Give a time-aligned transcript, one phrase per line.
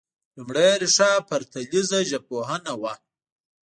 [0.37, 2.93] لومړۍ ريښه پرتلیره ژبپوهنه وه